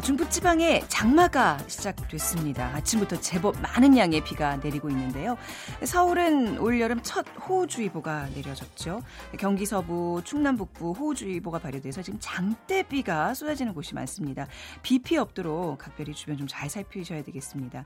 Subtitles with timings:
[0.00, 2.74] 중부지방에 장마가 시작됐습니다.
[2.76, 5.36] 아침부터 제법 많은 양의 비가 내리고 있는데요.
[5.84, 9.02] 서울은 올여름 첫 호우주의보가 내려졌죠.
[9.38, 14.46] 경기 서부, 충남 북부 호우주의보가 발효돼서 지금 장대비가 쏟아지는 곳이 많습니다.
[14.82, 17.84] 비 피해 없도록 각별히 주변 좀 잘 살피셔야 되겠습니다.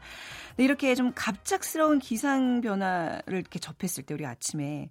[0.56, 4.88] 네, 이렇게 좀 갑작스러운 기상 변화를 이렇게 접했을 때 우리 아침에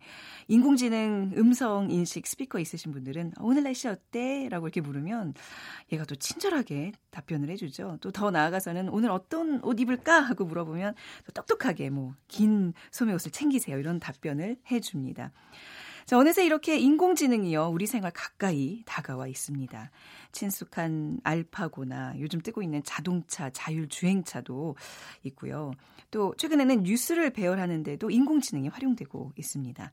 [0.47, 4.47] 인공지능 음성 인식 스피커 있으신 분들은 오늘 날씨 어때?
[4.49, 5.33] 라고 이렇게 물으면
[5.91, 7.97] 얘가 또 친절하게 답변을 해주죠.
[8.01, 10.19] 또 더 나아가서는 오늘 어떤 옷 입을까?
[10.19, 10.93] 하고 물어보면
[11.25, 13.79] 또 똑똑하게 뭐 긴 소매 옷을 챙기세요.
[13.79, 15.31] 이런 답변을 해줍니다.
[16.05, 17.69] 자, 어느새 이렇게 인공지능이요.
[17.69, 19.89] 우리 생활 가까이 다가와 있습니다.
[20.31, 24.75] 친숙한 알파고나 요즘 뜨고 있는 자동차, 자율주행차도
[25.23, 25.71] 있고요.
[26.11, 29.91] 또 최근에는 뉴스를 배열하는데도 인공지능이 활용되고 있습니다.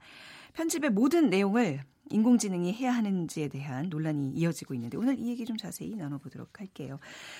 [0.54, 5.94] 편집의 모든 내용을 인공지능이 해야 하는지에 대한 논란이 이어지고 있는데 오늘 이 얘기 좀 자세히
[5.94, 6.98] 나눠보도록 할게요.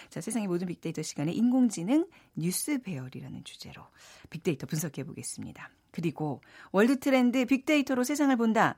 [0.09, 3.83] 자, 세상의 모든 빅데이터 시간에 인공지능 뉴스 배열이라는 주제로
[4.31, 5.71] 빅데이터 분석해 보겠습니다.
[5.91, 8.77] 그리고 world trend 빅데이터로 세상을 본다.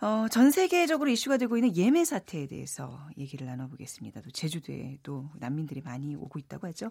[0.00, 4.22] 어, 전 세계적으로 이슈가 되고 있는 예멘 사태에 대해서 얘기를 나눠보겠습니다.
[4.22, 6.90] 또 제주도에도 난민들이 많이 오고 있다고 하죠.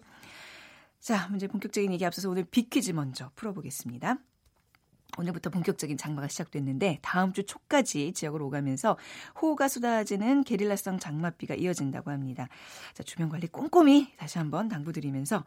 [1.00, 4.18] 자, 문제 본격적인 얘기 앞서서 오늘 빅퀴즈 먼저 풀어보겠습니다.
[5.18, 8.96] 오늘부터 본격적인 장마가 시작됐는데 다음 주 초까지 지역을 오가면서
[9.40, 12.48] 호우가 쏟아지는 게릴라성 장맛비가 이어진다고 합니다.
[12.94, 15.44] 자, 주변 관리 꼼꼼히 다시 한번 당부드리면서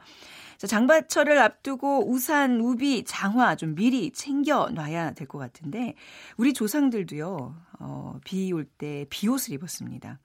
[0.57, 5.95] 자, 장마철을 앞두고 우산, 우비, 장화 좀 미리 챙겨 놔야 될 것 같은데
[6.37, 7.55] 우리 조상들도요.
[7.79, 10.19] 어, 비 올 때 비옷을 입었습니다.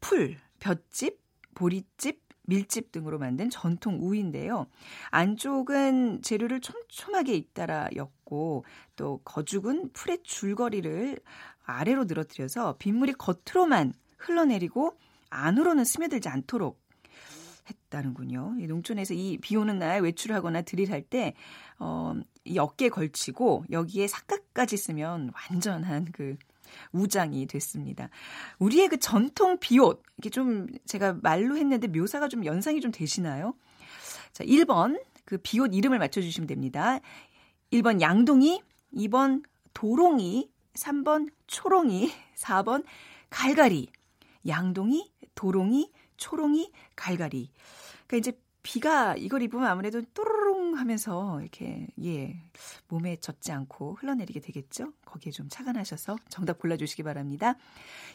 [0.00, 1.20] 풀, 볏짚,
[1.54, 4.66] 보릿짚, 밀짚 등으로 만든 전통 우의인데요.
[5.10, 8.62] 안쪽은 재료를 촘촘하게 잇따라 엮고
[8.96, 11.18] 또 거죽은 풀의 줄거리를
[11.64, 14.96] 아래로 늘어뜨려서 빗물이 겉으로만 흘러내리고
[15.30, 16.80] 안으로는 스며들지 않도록
[17.68, 18.54] 했다는군요.
[18.68, 21.34] 농촌에서 이 비 오는 날 외출을 하거나 들일할 때,
[21.78, 22.14] 어,
[22.44, 26.36] 이 어깨에 걸치고 여기에 삿갓까지 쓰면 완전한 그
[26.92, 28.10] 우장이 됐습니다.
[28.58, 33.54] 우리의 그 전통 비옷, 이게 좀 제가 말로 했는데 묘사가 좀 연상이 좀 되시나요?
[34.32, 37.00] 자, 1번, 그 비옷 이름을 맞춰주시면 됩니다.
[37.72, 38.62] 1번 양동이,
[38.94, 39.42] 2번
[39.72, 42.84] 도롱이, 3번 초롱이, 4번
[43.30, 43.88] 갈갈이.
[44.46, 47.50] 양동이, 도롱이, 초롱이, 갈갈이.
[48.06, 52.42] 그러니까 이제 비가 이걸 입으면 아무래도 또르릉 하면서 이렇게 예
[52.88, 54.94] 몸에 젖지 않고 흘러내리게 되겠죠.
[55.04, 57.56] 거기에 좀 착안하셔서 정답 골라주시기 바랍니다.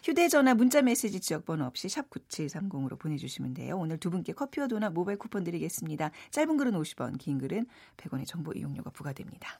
[0.04, 3.78] 휴대전화 문자메시지 지역번호 없이 샵 9730으로 보내주시면 돼요.
[3.78, 6.09] 오늘 두 분께 커피와 도넛 모바일 쿠폰 드리겠습니다.
[6.32, 7.68] 짧은 글은 50원, 긴 글은
[7.98, 9.59] 100원의 정보 이용료가 부과됩니다.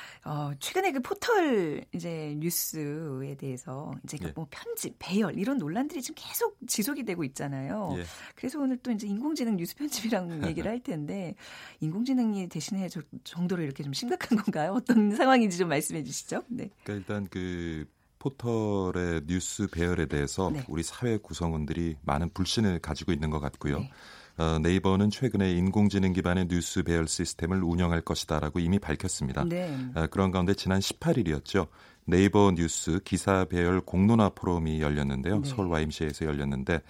[0.23, 4.31] 어, 최근에 그 포털 이제 뉴스에 대해서 이제 예.
[4.35, 7.95] 뭐 편집, 배열 이런 논란들이 지금 계속 지속이 되고 있잖아요.
[7.97, 8.03] 예.
[8.35, 11.35] 그래서 오늘 또 이제 인공지능 뉴스 편집이랑 얘기를 할 텐데
[11.79, 14.73] 인공지능이 대신해 줄 정도로 이렇게 좀 심각한 건가요?
[14.73, 16.43] 어떤 상황인지 좀 말씀해 주시죠.
[16.49, 16.69] 네.
[16.83, 17.87] 그러니까 일단 그
[18.19, 20.63] 포털의 뉴스 배열에 대해서 네.
[20.67, 23.79] 우리 사회 구성원들이 많은 불신을 가지고 있는 것 같고요.
[23.79, 23.91] 네.
[24.37, 29.43] 어, 네이버는 최근에 인공지능 기반의 뉴스 배열 시스템을 운영할 것이다라고 이미 밝혔습니다.
[29.45, 29.77] 네.
[29.95, 31.67] 어, 그런 가운데 지난 18일이었죠.
[32.05, 35.41] 네이버 뉴스 기사 배열 공론화 포럼이 열렸는데요.
[35.41, 35.49] 네.
[35.49, 36.81] 서울 YMCA에서 열렸는데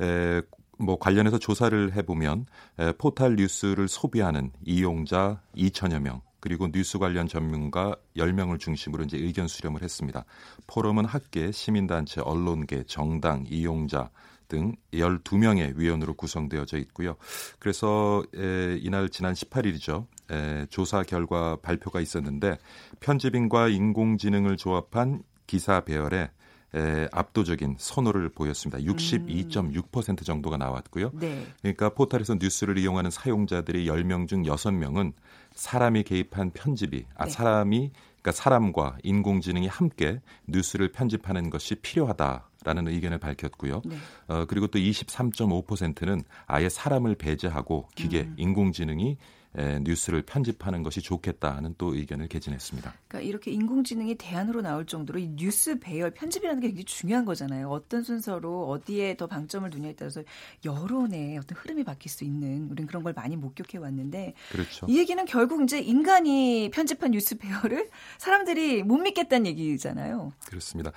[0.00, 0.42] 에,
[0.78, 2.46] 뭐 관련해서 조사를 해보면
[2.78, 9.48] 에, 포탈 뉴스를 소비하는 이용자 2천여 명 그리고 뉴스 관련 전문가 10명을 중심으로 이제 의견
[9.48, 10.24] 수렴을 했습니다.
[10.66, 14.10] 포럼은 학계, 시민단체, 언론계, 정당, 이용자,
[14.48, 17.16] 등 12명의 위원으로 구성되어져 있고요.
[17.58, 20.06] 그래서 에, 이날 지난 18일이죠.
[20.30, 22.58] 에, 조사 결과 발표가 있었는데
[23.00, 26.30] 편집인과 인공지능을 조합한 기사 배열에
[26.74, 28.78] 에, 압도적인 선호를 보였습니다.
[28.82, 31.12] 62.6% 정도가 나왔고요.
[31.14, 31.46] 네.
[31.62, 35.12] 그러니까 포털에서 뉴스를 이용하는 사용자들이 10명 중 6명은
[35.54, 37.30] 사람이 개입한 편집이 아 네.
[37.30, 37.90] 사람이
[38.20, 42.48] 그러니까 사람과 인공지능이 함께 뉴스를 편집하는 것이 필요하다.
[42.64, 43.82] 라는 의견을 밝혔고요.
[43.84, 43.96] 네.
[44.26, 48.34] 어, 그리고 또 23.5%는 아예 사람을 배제하고 기계, 음.
[48.36, 49.16] 인공지능이
[49.56, 52.94] 에, 뉴스를 편집하는 것이 좋겠다 하는 또 의견을 개진했습니다.
[53.08, 57.70] 그러니까 이렇게 인공지능이 대안으로 나올 정도로 이 뉴스 배열 편집이라는 게 굉장히 중요한 거잖아요.
[57.70, 60.22] 어떤 순서로 어디에 더 방점을 두냐에 따라서
[60.64, 64.86] 여론의 어떤 흐름이 바뀔 수 있는 우리는 그런 걸 많이 목격해 왔는데 그렇죠.
[64.88, 67.88] 이 얘기는 결국 이제 인간이 편집한 뉴스 배열을
[68.18, 70.32] 사람들이 못 믿겠다는 얘기잖아요.
[70.46, 70.92] 그렇습니다.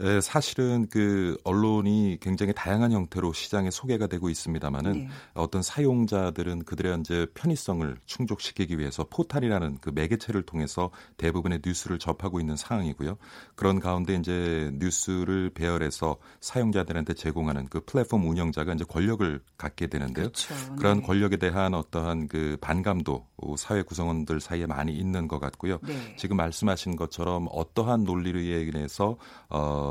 [0.00, 5.08] 에, 사실은 그 언론이 굉장히 다양한 형태로 시장에 소개가 되고 있습니다만은 네.
[5.34, 12.56] 어떤 사용자들은 그들의 이제 편의성을 충족시키기 위해서 포탈이라는 그 매개체를 통해서 대부분의 뉴스를 접하고 있는
[12.56, 13.18] 상황이고요.
[13.54, 20.30] 그런 가운데 이제 뉴스를 배열해서 사용자들한테 제공하는 그 플랫폼 운영자가 이제 권력을 갖게 되는데요.
[20.30, 20.54] 그렇죠.
[20.76, 21.06] 그런 네.
[21.06, 23.26] 권력에 대한 어떠한 그 반감도
[23.56, 25.78] 사회 구성원들 사이에 많이 있는 것 같고요.
[25.82, 26.16] 네.
[26.16, 29.16] 지금 말씀하신 것처럼 어떠한 논리를 인해서
[29.48, 29.89] 어,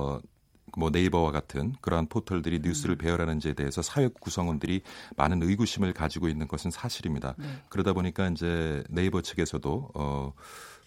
[0.78, 2.98] 뭐 네이버와 같은 그러한 포털들이 뉴스를 음.
[2.98, 4.82] 배열하는지에 대해서 사회 구성원들이
[5.18, 7.36] 많은 의구심을 가지고 있는 것은 사실입니다.
[7.38, 7.46] 네.
[7.70, 10.34] 그러다 보니까 이제 네이버 측에서도 어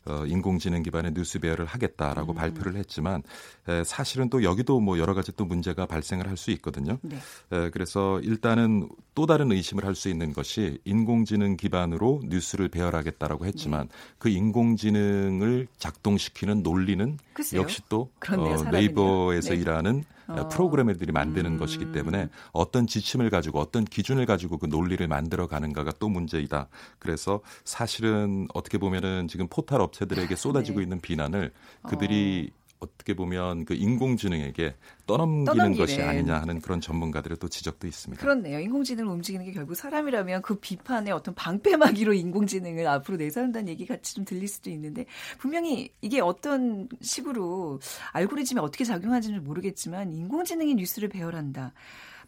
[0.05, 2.35] 어, 인공지능 기반의 뉴스 배열을 하겠다라고 음.
[2.35, 3.23] 발표를 했지만
[3.69, 6.99] 에, 사실은 또 여기도 뭐 여러 가지 또 문제가 발생을 할 수 있거든요.
[7.03, 7.17] 네.
[7.53, 13.89] 에, 그래서 일단은 또 다른 의심을 할 수 있는 것이 인공지능 기반으로 뉴스를 배열하겠다라고 했지만
[13.89, 13.95] 네.
[14.19, 17.61] 그 인공지능을 작동시키는 논리는 글쎄요.
[17.61, 19.61] 역시 또 그렇네요, 어, 네이버에서 네.
[19.61, 20.49] 일하는 어.
[20.49, 21.59] 프로그래머들이 만드는 음.
[21.59, 26.69] 것이기 때문에 어떤 지침을 가지고 어떤 기준을 가지고 그 논리를 만들어 가는가가 또 문제이다.
[26.99, 30.85] 그래서 사실은 어떻게 보면은 지금 포탈 업체들에게 쏟아지고 네.
[30.85, 31.53] 있는 비난을
[31.89, 32.63] 그들이 어.
[32.83, 34.75] 어떻게 보면 그 인공지능에게
[35.07, 35.79] 떠넘기는 떠넘기는.
[35.79, 38.21] 것이 아니냐 하는 그런 전문가들의 또 지적도 있습니다.
[38.21, 38.59] 그렇네요.
[38.59, 44.25] 인공지능을 움직이는 게 결국 사람이라면 그 비판의 어떤 방패막이로 인공지능을 앞으로 내세운다는 얘기 같이 좀
[44.25, 45.07] 들릴 수도 있는데
[45.39, 47.81] 분명히 이게 어떤 식으로
[48.13, 51.73] 알고리즘이 어떻게 작용하는지는 모르겠지만 인공지능이 뉴스를 배열한다.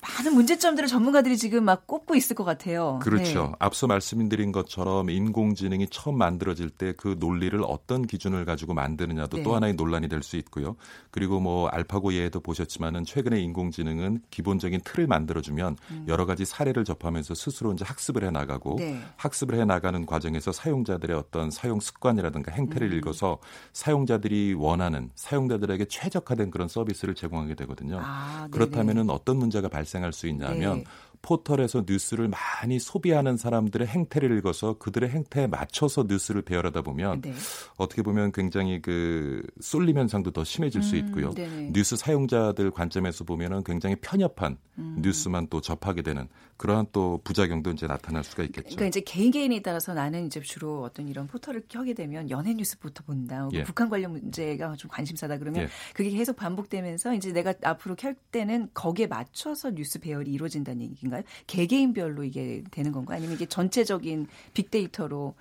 [0.04, 2.98] 많은 문제점들을 전문가들이 지금 막 꼽고 있을 것 같아요.
[3.02, 3.46] 그렇죠.
[3.46, 3.52] 네.
[3.58, 9.42] 앞서 말씀드린 것처럼 인공지능이 처음 만들어질 때 그 논리를 어떤 기준을 가지고 만드느냐도 네.
[9.42, 10.76] 또 하나의 논란이 될 수 있고요.
[11.10, 16.04] 그리고 뭐 알파고 예에도 보셨지만은 최근에 인공지능은 기본적인 틀을 만들어주면 음.
[16.08, 18.98] 여러 가지 사례를 접하면서 스스로 이제 학습을 해 나가고 네.
[19.16, 22.96] 학습을 해 나가는 과정에서 사용자들의 어떤 사용 습관이라든가 행태를 음.
[22.96, 23.38] 읽어서
[23.74, 28.00] 사용자들이 원하는 사용자들에게 최적화된 그런 서비스를 제공하게 되거든요.
[28.02, 30.84] 아, 그렇다면은 어떤 문제가 발생 발생할 수 있냐면 네.
[31.22, 37.32] 포털에서 뉴스를 많이 소비하는 사람들의 행태를 읽어서 그들의 행태에 맞춰서 뉴스를 배열하다 보면 네.
[37.76, 41.30] 어떻게 보면 굉장히 그 쏠림 현상도 더 심해질 음, 수 있고요.
[41.30, 41.72] 네네.
[41.72, 44.98] 뉴스 사용자들 관점에서 보면은 굉장히 편협한 음.
[45.00, 48.76] 뉴스만 또 접하게 되는 그러한 또 부작용도 이제 나타날 수가 있겠죠.
[48.76, 53.04] 그러니까 이제 개인 개인에 따라서 나는 이제 주로 어떤 이런 포털을 켜게 되면 연예 뉴스부터
[53.04, 53.48] 본다.
[53.52, 53.64] 예.
[53.64, 55.68] 북한 관련 문제가 좀 관심사다 그러면 예.
[55.94, 61.22] 그게 계속 반복되면서 이제 내가 앞으로 켤 때는 거기에 맞춰서 뉴스 배열이 이루어진다는 얘기인가요?
[61.46, 63.18] 개개인별로 이게 되는 건가요?
[63.18, 65.34] 아니면 이게 전체적인 빅데이터로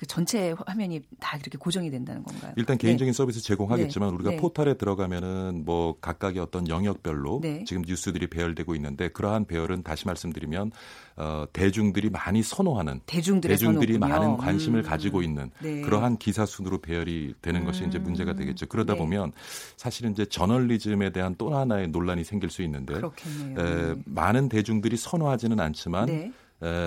[0.00, 2.54] 그 전체 화면이 다 이렇게 고정이 된다는 건가요?
[2.56, 3.14] 일단 개인적인 네.
[3.14, 4.14] 서비스 제공하겠지만 네.
[4.14, 4.36] 우리가 네.
[4.38, 7.64] 포털에 들어가면은 뭐 각각의 어떤 영역별로 네.
[7.64, 10.72] 지금 뉴스들이 배열되고 있는데 그러한 배열은 다시 말씀드리면
[11.16, 13.98] 어, 대중들이 많이 선호하는 대중들이 선호군요.
[13.98, 14.84] 많은 관심을 음.
[14.84, 15.82] 가지고 있는 네.
[15.82, 17.66] 그러한 기사 순으로 배열이 되는 음.
[17.66, 18.68] 것이 이제 문제가 되겠죠.
[18.68, 19.00] 그러다 네.
[19.00, 19.32] 보면
[19.76, 26.08] 사실은 이제 저널리즘에 대한 또 하나의 논란이 생길 수 있는데 에, 많은 대중들이 선호하지는 않지만
[26.08, 26.32] 에,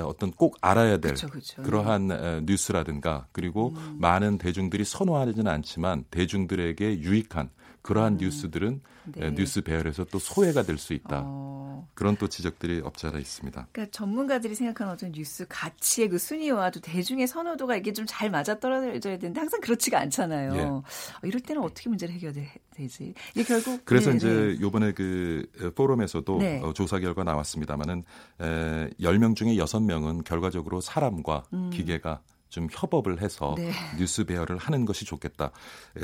[0.06, 1.62] 어떤 꼭 알아야 될 그쵸, 그쵸.
[1.64, 3.96] 그러한 에, 뉴스라든가 그리고 음.
[4.00, 7.50] 많은 대중들이 선호하지는 않지만 대중들에게 유익한
[7.84, 8.18] 그러한 음.
[8.18, 8.82] 뉴스들은
[9.14, 9.32] 네.
[9.36, 11.22] 뉴스 배열에서 또 소외가 될 수 있다.
[11.26, 11.88] 어.
[11.94, 13.68] 그런 또 지적들이 없지 않아 있습니다.
[13.72, 18.60] 그러니까 전문가들이 생각하는 어떤 뉴스 가치의 그 순위와 또 대중의 선호도가 이게 좀 잘 맞아
[18.60, 20.56] 떨어져야 되는데 항상 그렇지가 않잖아요.
[20.56, 20.62] 예.
[20.62, 20.84] 어,
[21.24, 23.14] 이럴 때는 어떻게 문제를 해결되지?
[23.36, 24.62] 이게 결국 그래서 네, 이제 네.
[24.62, 26.62] 요번에 그 포럼에서도 네.
[26.64, 28.04] 어, 조사 결과 나왔습니다마는
[28.42, 31.70] 에, 10명 중에 6명은 결과적으로 사람과 음.
[31.72, 33.72] 기계가 좀 협업을 해서 네.
[33.98, 35.52] 뉴스 배열을 하는 것이 좋겠다.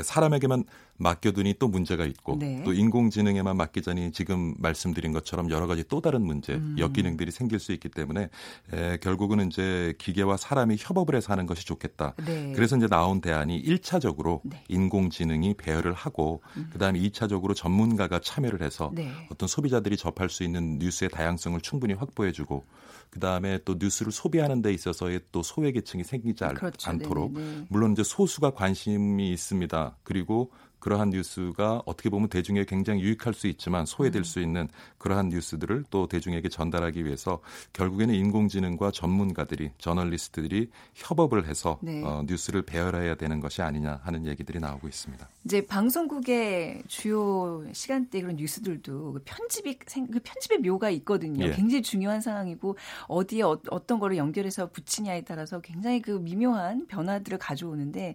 [0.02, 0.64] 사람에게만
[1.00, 2.62] 맡겨두니 또 문제가 있고 네.
[2.62, 6.76] 또 인공지능에만 맡기자니 지금 말씀드린 것처럼 여러 가지 또 다른 문제, 음.
[6.78, 8.28] 역기능들이 생길 수 있기 때문에
[8.72, 12.14] 에, 결국은 이제 기계와 사람이 협업을 해서 하는 것이 좋겠다.
[12.24, 12.52] 네.
[12.54, 14.62] 그래서 이제 나온 대안이 1차적으로 네.
[14.68, 16.68] 인공지능이 배열을 하고 음.
[16.72, 19.10] 그다음에 2차적으로 전문가가 참여를 해서 네.
[19.30, 22.64] 어떤 소비자들이 접할 수 있는 뉴스의 다양성을 충분히 확보해 주고
[23.08, 26.90] 그다음에 또 뉴스를 소비하는 데 있어서의 또 소외 계층이 생기지 그렇죠.
[26.90, 27.66] 않도록 네네네.
[27.68, 29.96] 물론 이제 소수가 관심이 있습니다.
[30.04, 30.50] 그리고
[30.80, 34.24] 그러한 뉴스가 어떻게 보면 대중에게 굉장히 유익할 수 있지만 소외될 음.
[34.24, 34.68] 수 있는
[34.98, 37.40] 그러한 뉴스들을 또 대중에게 전달하기 위해서
[37.74, 42.02] 결국에는 인공지능과 전문가들이 저널리스트들이 협업을 해서 네.
[42.02, 45.28] 어, 뉴스를 배열해야 되는 것이 아니냐 하는 얘기들이 나오고 있습니다.
[45.44, 51.46] 이제 방송국의 주요 시간대 그런 뉴스들도 그 편집이 그 편집의 묘가 있거든요.
[51.46, 51.52] 예.
[51.52, 58.14] 굉장히 중요한 상황이고 어디에 어, 떤 거를 연결해서 붙이냐에 따라서 굉장히 그 미묘한 변화들을 가져오는데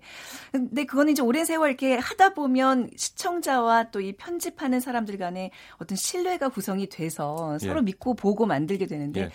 [0.52, 2.55] 근데 그거는 이제 오랜 세월 이렇게 하다 보면
[2.96, 7.82] 시청자와 또 이 편집하는 사람들 간에 어떤 신뢰가 구성이 돼서 서로 예.
[7.82, 9.32] 믿고 보고 만들게 되는데 예.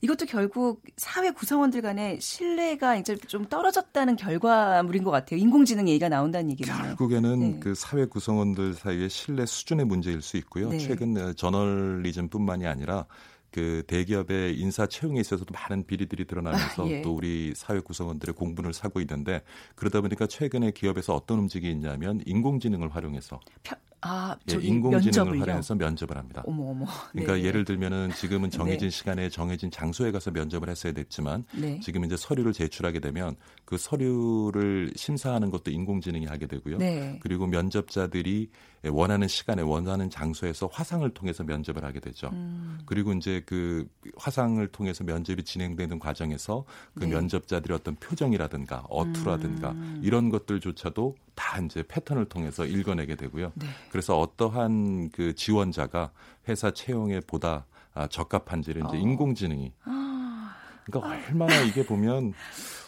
[0.00, 5.38] 이것도 결국 사회 구성원들 간의 신뢰가 이제 좀 떨어졌다는 결과물인 것 같아요.
[5.38, 7.60] 인공지능 얘기가 나온다는 얘기는 결국에는 네.
[7.60, 10.70] 그 사회 구성원들 사이의 신뢰 수준의 문제일 수 있고요.
[10.70, 10.78] 네.
[10.78, 13.06] 최근 저널리즘뿐만이 아니라
[13.52, 17.02] 그 대기업의 인사 채용에 있어서도 많은 비리들이 드러나면서 아, 예.
[17.02, 19.42] 또 우리 사회 구성원들의 공분을 사고 있는데
[19.74, 26.16] 그러다 보니까 최근에 기업에서 어떤 움직임이 있냐면 인공지능을 활용해서 펴, 아, 예, 인공지능을 활용해서 면접을
[26.16, 26.42] 합니다.
[26.44, 26.86] 어머 어머.
[27.12, 28.56] 그러니까 네 예를 들면은 지금은 네.
[28.56, 28.90] 정해진 네.
[28.90, 31.78] 시간에 정해진 장소에 가서 면접을 했어야 됐지만 네.
[31.80, 36.78] 지금 이제 서류를 제출하게 되면 그 서류를 심사하는 것도 인공지능이 하게 되고요.
[36.78, 37.18] 네.
[37.22, 38.50] 그리고 면접자들이
[38.90, 42.28] 원하는 시간에 원하는 장소에서 화상을 통해서 면접을 하게 되죠.
[42.32, 42.80] 음.
[42.84, 47.10] 그리고 이제 그 화상을 통해서 면접이 진행되는 과정에서 그 네.
[47.10, 50.00] 면접자들의 어떤 표정이라든가 어투라든가 음.
[50.02, 53.52] 이런 것들조차도 다 이제 패턴을 통해서 읽어내게 되고요.
[53.54, 53.66] 네.
[53.90, 56.10] 그래서 어떠한 그 지원자가
[56.48, 59.00] 회사 채용에 보다 아, 적합한지를 이제 어.
[59.00, 60.54] 인공지능이 아.
[60.84, 62.32] 그러니까 얼마나 이게 보면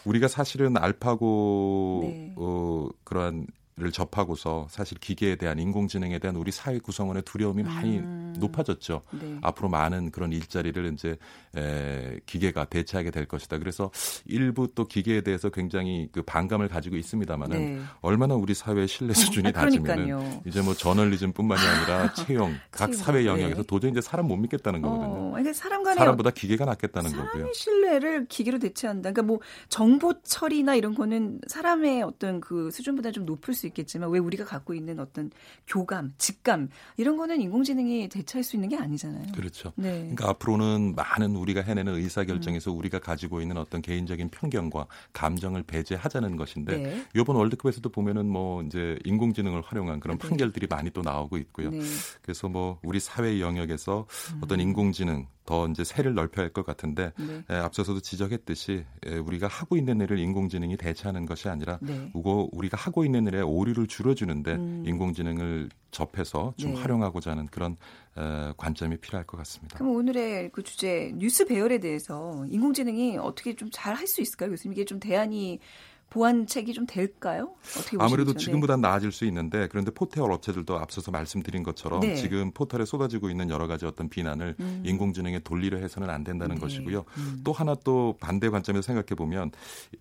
[0.05, 2.33] 우리가 사실은 알파고 네.
[2.37, 8.33] 어, 그러한 를 접하고서 사실 기계에 대한 인공지능에 대한 우리 사회 구성원의 두려움이 많이 음.
[8.39, 9.01] 높아졌죠.
[9.11, 9.37] 네.
[9.41, 11.17] 앞으로 많은 그런 일자리를 이제
[11.57, 13.57] 에, 기계가 대체하게 될 것이다.
[13.57, 13.91] 그래서
[14.27, 17.81] 일부 또 기계에 대해서 굉장히 그 반감을 가지고 있습니다만은 네.
[17.99, 19.11] 얼마나 우리 사회 신뢰
[19.43, 23.25] 수준이 아, 낮으면은 이제 뭐 저널리즘뿐만이 아니라 채용 각 사회 네.
[23.25, 23.67] 영역에서 네.
[23.67, 25.19] 도저히 이제 사람 못 믿겠다는 어, 거거든요.
[25.19, 27.51] 어, 그러니까 사람 간의 사람보다 기계가 낫겠다는 거고요.
[27.51, 29.11] 신뢰를 기계로 대체한다.
[29.11, 34.19] 그러니까 뭐 정보 처리나 이런 거는 사람의 어떤 그 수준보다 좀 높을 수수 있겠지만 왜
[34.19, 35.31] 우리가 갖고 있는 어떤
[35.67, 39.31] 교감, 직감 이런 거는 인공지능이 대체할 수 있는 게 아니잖아요.
[39.33, 39.73] 그렇죠.
[39.75, 39.99] 네.
[39.99, 42.77] 그러니까 앞으로는 많은 우리가 해내는 의사 결정에서 음.
[42.77, 47.05] 우리가 가지고 있는 어떤 개인적인 편견과 감정을 배제하자는 것인데 네.
[47.15, 50.27] 이번 월드컵에서도 보면은 뭐 이제 인공지능을 활용한 그런 네.
[50.27, 51.71] 판결들이 많이 또 나오고 있고요.
[51.71, 51.79] 네.
[52.21, 54.41] 그래서 뭐 우리 사회 영역에서 음.
[54.43, 57.43] 어떤 인공지능 더 이제 세를 넓혀야 할 것 같은데 네.
[57.49, 62.09] 에, 앞서서도 지적했듯이 에, 우리가 하고 있는 일을 인공지능이 대체하는 것이 아니라 네.
[62.13, 64.83] 우거 우리가 하고 있는 일에 오류를 줄여주는데 음.
[64.87, 66.81] 인공지능을 접해서 좀 네.
[66.81, 67.77] 활용하고자 하는 그런
[68.17, 69.77] 에, 관점이 필요할 것 같습니다.
[69.77, 74.49] 그럼 오늘의 그 주제 뉴스 배열에 대해서 인공지능이 어떻게 좀 잘 할 수 있을까요?
[74.51, 75.59] 교수님 이게 좀 대안이
[76.09, 77.55] 보완책이 좀 될까요?
[77.77, 78.39] 어떻게 아무래도 네.
[78.39, 82.15] 지금보다 나아질 수 있는데 그런데 포털 업체들도 앞서서 말씀드린 것처럼 네.
[82.15, 84.81] 지금 포털에 쏟아지고 있는 여러 가지 어떤 비난을 음.
[84.85, 86.61] 인공지능에 돌리려 해서는 안 된다는 네.
[86.61, 87.03] 것이고요.
[87.17, 87.41] 음.
[87.43, 89.51] 또 하나 또 반대 관점에서 생각해 보면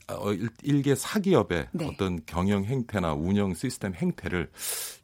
[0.09, 0.33] 어,
[0.63, 1.87] 일개 사기업의 네.
[1.87, 4.51] 어떤 경영 행태나 운영 시스템 행태를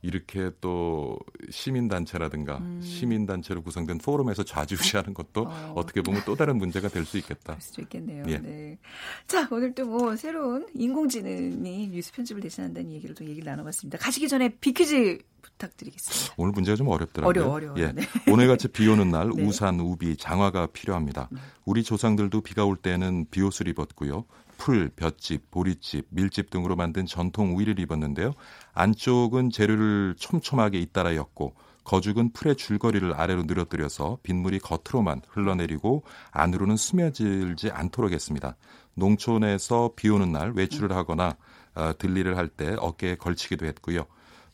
[0.02, 1.18] 이렇게 또
[1.50, 2.80] 시민 단체라든가 음.
[2.82, 5.82] 시민 단체로 구성된 포럼에서 좌지우지하는 것도 어.
[5.86, 7.54] 떻게 보면 또 다른 문제가 될 수 있겠다.
[7.54, 8.24] 그럴 수도 있겠네요.
[8.28, 8.38] 예.
[8.38, 8.78] 네.
[9.26, 13.98] 자 오늘 또 뭐 새로운 인공지능이 뉴스 편집을 대신한다는 얘기를 또 얘기를 나눠봤습니다.
[13.98, 16.34] 가시기 전에 비퀴즈 부탁드리겠습니다.
[16.36, 17.28] 오늘 문제가 좀 어렵더라고요.
[17.28, 17.78] 어려워, 어려워.
[17.78, 17.92] 예.
[17.92, 18.02] 네.
[18.30, 19.44] 오늘같이 비 오는 날 네.
[19.44, 21.28] 우산, 우비, 장화가 필요합니다.
[21.30, 21.40] 네.
[21.64, 24.24] 우리 조상들도 비가 올 때는 비옷을 입었고요.
[24.56, 28.34] 풀, 볏짚, 보릿짚, 밀짚 등으로 만든 전통 우의를 입었는데요.
[28.74, 31.54] 안쪽은 재료를 촘촘하게 잇따라 였고
[31.84, 38.56] 거죽은 풀의 줄거리를 아래로 늘어뜨려서 빗물이 겉으로만 흘러내리고 안으로는 스며들지 않도록 했습니다.
[38.94, 41.36] 농촌에서 비 오는 날 외출을 하거나
[41.74, 44.06] 어, 들리를 할 때 어깨에 걸치기도 했고요.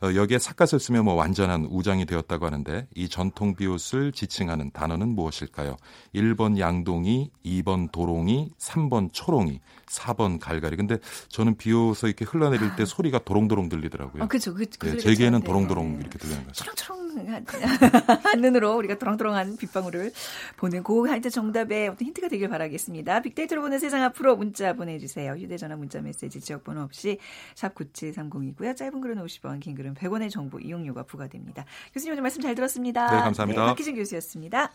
[0.03, 5.77] 어, 여기에 삿갓을 쓰면 뭐 완전한 우장이 되었다고 하는데 이 전통 비옷을 지칭하는 단어는 무엇일까요?
[6.15, 10.77] 1번 양동이, 2번 도롱이, 3번 초롱이, 4번 갈갈이.
[10.77, 10.99] 근데
[11.29, 12.87] 저는 비옷을 이렇게 흘러내릴 때 아.
[12.87, 14.23] 소리가 도롱도롱 들리더라고요.
[14.23, 14.55] 아, 그렇죠.
[14.55, 15.99] 그, 그 네, 제게는 도롱도롱 네.
[16.01, 16.65] 이렇게 들리는 거죠.
[16.65, 20.13] 초롱초롱 한 눈으로 우리가 도롱도롱한 빗방울을
[20.57, 23.23] 보는 그 하여튼 정답에 어떤 힌트가 되길 바라겠습니다.
[23.23, 25.33] 빅데이터로 보는 세상 앞으로 문자 보내주세요.
[25.33, 27.19] 휴대전화 문자 메시지 지역번호 없이
[27.55, 28.77] 샵 9730이고요.
[28.77, 31.65] 짧은 글은 50원, 긴 글은 100원의 정보 이용료가 부과됩니다.
[31.93, 33.11] 교수님 오늘 말씀 잘 들었습니다.
[33.11, 33.63] 네, 감사합니다.
[33.63, 34.71] 네, 박희준 교수였습니다.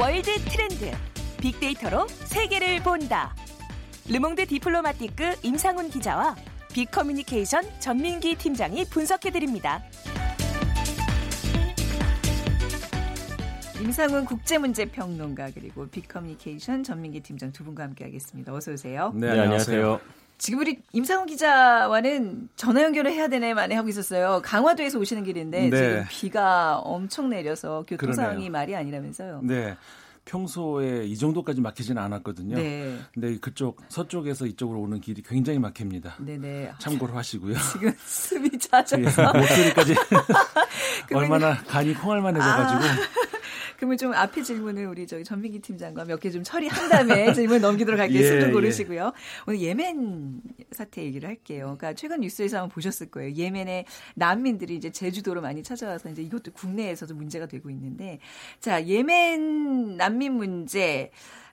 [0.00, 0.92] World Trend
[1.40, 3.34] 빅데이터로 세계를 본다.
[4.08, 6.36] 르몽드 디플로마티크 임상훈 기자와
[6.72, 9.82] 빅커뮤니케이션 전민기 팀장이 분석해드립니다.
[13.80, 18.52] 임상훈 국제문제평론가 그리고 빅커뮤니케이션 전민기 팀장 두 분과 함께하겠습니다.
[18.52, 19.12] 어서 오세요.
[19.14, 20.00] 네, 네 안녕하세요.
[20.36, 24.40] 지금 우리 임상훈 기자와는 전화 연결을 해야 되네 만에 하고 있었어요.
[24.42, 25.76] 강화도에서 오시는 길인데 네.
[25.76, 29.40] 지금 비가 엄청 내려서 교통 상황이 말이 아니라면서요.
[29.44, 29.76] 네.
[30.24, 32.56] 평소에 이 정도까지 막히지는 않았거든요.
[32.56, 32.98] 네.
[33.14, 36.16] 근데 그쪽 서쪽에서 이쪽으로 오는 길이 굉장히 막힙니다.
[36.18, 36.72] 네네.
[36.78, 37.54] 참고로 하시고요.
[37.72, 39.94] 지금 숨이 잦아서 목소리까지
[41.14, 42.80] 얼마나 간이 콩알만해져가지고.
[42.80, 43.27] 아.
[43.78, 47.98] 그러면 좀 앞에 질문을 우리 저기 전민기 팀장과 몇 개 좀 처리한 다음에 질문 넘기도록
[48.00, 48.18] 할게요.
[48.20, 49.04] 예, 숨좀 고르시고요.
[49.06, 49.10] 예.
[49.46, 50.40] 오늘 예멘
[50.72, 51.76] 사태 얘기를 할게요.
[51.78, 53.32] 그러니까 최근 뉴스에서 한번 보셨을 거예요.
[53.34, 53.84] 예멘의
[54.16, 58.18] 난민들이 이제 제주도로 많이 찾아와서 이제 이것도 국내에서도 문제가 되고 있는데
[58.60, 61.10] 자 예멘 난민 문제.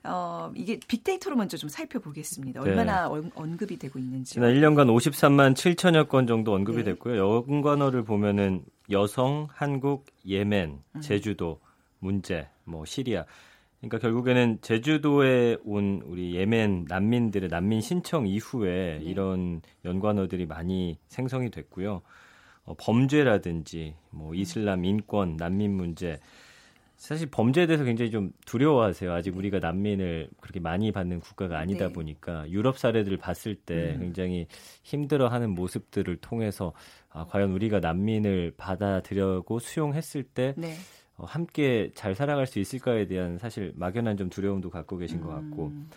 [0.08, 2.62] 어, 이게 빅데이터로 먼저 좀 살펴보겠습니다.
[2.62, 2.70] 네.
[2.70, 3.28] 얼마나 네.
[3.34, 4.34] 언급이 되고 있는지.
[4.34, 6.84] 지난 1년간 53만 7천여 건 정도 언급이 네.
[6.92, 7.44] 됐고요.
[7.48, 11.00] 연관어를 보면은 여성, 한국, 예멘, 음.
[11.00, 11.58] 제주도,
[11.98, 13.24] 문제, 뭐 시리아.
[13.78, 19.04] 그러니까 결국에는 제주도에 온 우리 예멘 난민들의 난민 신청 이후에 네.
[19.04, 22.02] 이런 연관어들이 많이 생성이 됐고요.
[22.64, 26.18] 어, 범죄라든지 뭐 이슬람 인권 난민 문제
[26.96, 29.12] 사실 범죄에 대해서 굉장히 좀 두려워하세요.
[29.12, 29.38] 아직 네.
[29.38, 31.92] 우리가 난민을 그렇게 많이 받는 국가가 아니다 네.
[31.92, 34.00] 보니까 유럽 사례들을 봤을 때 음.
[34.00, 34.46] 굉장히
[34.82, 36.72] 힘들어하는 모습들을 통해서
[37.10, 40.74] 아, 과연 우리가 난민을 받아들여고 수용했을 때 네.
[41.16, 45.68] 어, 함께 잘 살아갈 수 있을까에 대한 사실 막연한 좀 두려움도 갖고 계신 것 같고
[45.68, 45.88] 음.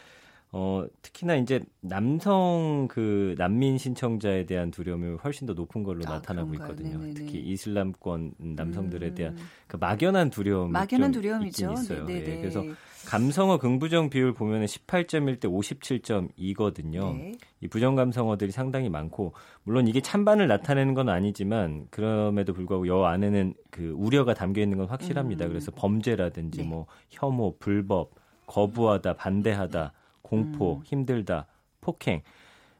[0.51, 6.49] 어, 특히나 이제 남성 그 난민 신청자에 대한 두려움이 훨씬 더 높은 걸로 아, 나타나고
[6.49, 6.71] 그런가요?
[6.71, 6.97] 있거든요.
[6.97, 7.13] 네네네.
[7.13, 9.43] 특히 이슬람권 남성들에 대한 음.
[9.67, 11.71] 그 막연한 두려움이 막연한 두려움이죠.
[11.73, 12.07] 있어요.
[12.09, 12.63] 예, 그래서
[13.05, 17.15] 감성어 긍부정 비율 보면은 18.1대 57.2거든요.
[17.15, 17.31] 네.
[17.61, 23.53] 이 부정 감성어들이 상당히 많고 물론 이게 찬반을 나타내는 건 아니지만 그럼에도 불구하고 여 안에는
[23.69, 25.45] 그 우려가 담겨 있는 건 확실합니다.
[25.45, 25.49] 음.
[25.49, 26.67] 그래서 범죄라든지 네.
[26.67, 28.15] 뭐 혐오, 불법,
[28.47, 29.93] 거부하다, 반대하다
[30.29, 30.81] 공포, 음.
[30.83, 31.47] 힘들다,
[31.81, 32.21] 폭행.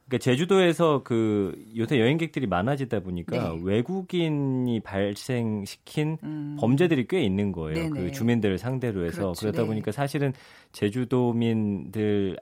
[0.06, 3.60] 그러니까 제주도에서 그 요새 여행객들이 많아지다 보니까 네.
[3.62, 6.56] 외국인이 발생시킨 음.
[6.60, 7.74] 범죄들이 꽤 있는 거예요.
[7.74, 8.00] 네네.
[8.00, 9.40] 그 주민들을 상대로 해서 그렇죠.
[9.40, 9.68] 그러다 네.
[9.68, 10.32] 보니까 사실은
[10.72, 12.36] 제주도민들의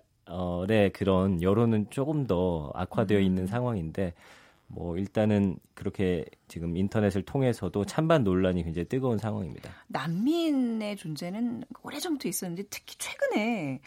[0.93, 3.23] 그런 여론은 조금 더 악화되어 음.
[3.23, 4.15] 있는 상황인데
[4.67, 9.71] 뭐 일단은 그렇게 지금 인터넷을 통해서도 찬반 논란이 굉장히 뜨거운 상황입니다.
[9.89, 13.81] 난민의 존재는 오래전부터 있었는데 특히 최근에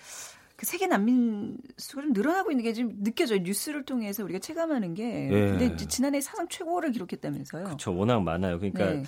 [0.61, 3.39] 그 세계 난민 수가 좀 늘어나고 있는 게 지금 느껴져요.
[3.39, 5.03] 뉴스를 통해서 우리가 체감하는 게.
[5.03, 5.29] 네.
[5.29, 7.63] 근데 지난해 사상 최고를 기록했다면서요.
[7.63, 7.97] 그렇죠.
[7.97, 8.59] 워낙 많아요.
[8.59, 9.03] 그러니까 네.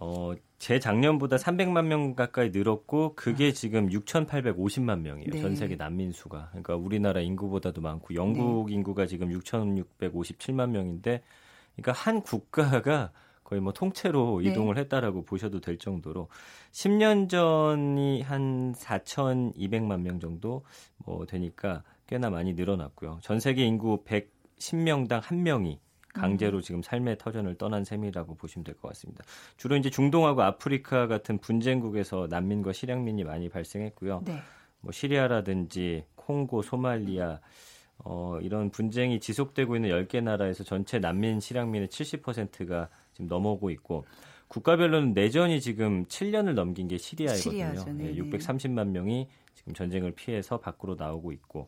[0.00, 3.52] 어, 제 작년보다 300만 명 가까이 늘었고 그게 아.
[3.52, 5.30] 지금 6,850만 명이에요.
[5.30, 5.40] 네.
[5.40, 6.48] 전 세계 난민 수가.
[6.50, 8.74] 그러니까 우리나라 인구보다도 많고 영국 네.
[8.74, 11.22] 인구가 지금 6,657만 명인데
[11.76, 13.12] 그러니까 한 국가가
[13.46, 14.50] 거의 뭐 통째로 네.
[14.50, 16.28] 이동을 했다라고 보셔도 될 정도로
[16.72, 20.64] 10년 전이 한 4,200만 명 정도
[20.98, 23.20] 뭐 되니까 꽤나 많이 늘어났고요.
[23.22, 25.78] 전 세계 인구 110명당 1명이
[26.12, 26.62] 강제로 음.
[26.62, 29.22] 지금 삶의 터전을 떠난 셈이라고 보시면 될 것 같습니다.
[29.56, 34.22] 주로 이제 중동하고 아프리카 같은 분쟁국에서 난민과 실향민이 많이 발생했고요.
[34.24, 34.40] 네.
[34.80, 37.38] 뭐 시리아라든지 콩고, 소말리아
[37.98, 44.04] 어, 이런 분쟁이 지속되고 있는 10개 나라에서 전체 난민 실향민의 70%가 지금 넘어오고 있고
[44.48, 47.64] 국가별로는 내전이 지금 7년을 넘긴 게 시리아이거든요.
[47.94, 51.66] 네, 630만 명이 지금 전쟁을 피해서 밖으로 나오고 있고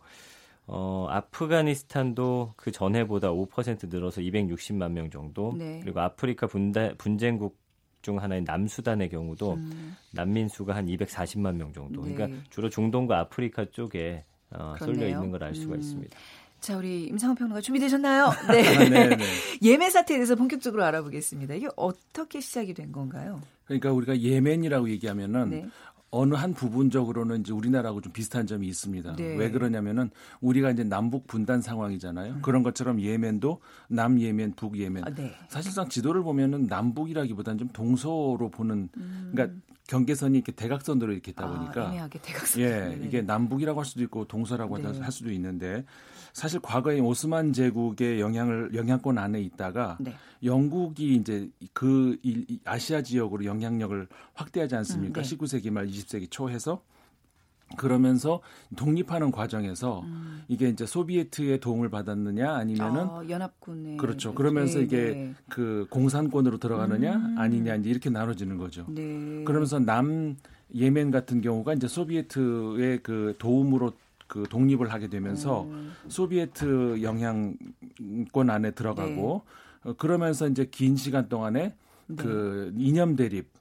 [0.67, 5.55] 어, 아프가니스탄도 그 전해보다 5% 늘어서 260만 명 정도.
[5.57, 5.81] 네.
[5.83, 7.57] 그리고 아프리카 분다, 분쟁국
[8.03, 9.97] 중 하나인 남수단의 경우도 음.
[10.13, 12.03] 난민 수가 한 240만 명 정도.
[12.03, 12.37] 그러니까 네.
[12.51, 15.81] 주로 중동과 아프리카 쪽에 어, 쏠려 있는 걸 알 수가 음.
[15.81, 16.17] 있습니다.
[16.61, 18.31] 자, 우리 임상훈 평론가 준비되셨나요?
[18.51, 18.67] 네.
[18.77, 19.25] 아, 네, 네.
[19.63, 21.55] 예멘 사태에 대해서 본격적으로 알아보겠습니다.
[21.55, 23.41] 이게 어떻게 시작이 된 건가요?
[23.65, 25.69] 그러니까 우리가 예멘이라고 얘기하면은 네.
[26.11, 29.17] 어느 한 부분적으로는 이제 우리나라하고 좀 비슷한 점이 있습니다.
[29.17, 29.37] 네.
[29.37, 32.35] 왜 그러냐면은 우리가 이제 남북 분단 상황이잖아요.
[32.35, 32.43] 음.
[32.43, 35.05] 그런 것처럼 예멘도 남 예멘, 북 예멘.
[35.05, 35.35] 아, 네.
[35.49, 39.31] 사실상 지도를 보면은 남북이라기보다는 좀 동서로 보는 음.
[39.33, 39.55] 그러니까
[39.89, 42.63] 경계선이 이렇게 대각선으로 이렇게 있다 아, 보니까 아, 애매하게 대각선.
[42.63, 44.99] 예, 이게 남북이라고 할 수도 있고 동서라고 네.
[44.99, 45.85] 할 수도 있는데
[46.39, 50.15] 사실 과거에 오스만 제국의 영향을 영향권 안에 있다가 네.
[50.45, 52.17] 영국이 이제 그
[52.65, 55.21] 아시아 지역으로 영향력을 확대하지 않습니까?
[55.21, 55.37] 음, 네.
[55.37, 56.81] 19세기 말 20세기 초 해서
[57.77, 58.41] 그러면서
[58.77, 60.45] 독립하는 과정에서 음.
[60.47, 64.33] 이게 이제 소비에트의 도움을 받았느냐 아니면은 어, 연합군의 그렇죠.
[64.33, 65.35] 그러면서 네, 이게 네.
[65.49, 67.35] 그 공산권으로 들어가느냐 음.
[67.37, 68.87] 아니냐 이제 이렇게 나눠지는 거죠.
[68.89, 69.43] 네.
[69.43, 70.37] 그러면서 남
[70.73, 73.93] 예멘 같은 경우가 이제 소비에트의 그 도움으로
[74.29, 75.93] 그 독립을 하게 되면서 음.
[76.07, 79.43] 소비에트 영향권 안에 들어가고
[79.85, 79.91] 네.
[79.91, 81.75] 어, 그러면서 이제 긴 시간 동안에
[82.07, 82.17] 네.
[82.17, 83.59] 그 이념 대립